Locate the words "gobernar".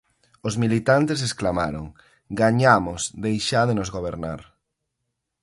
3.97-4.41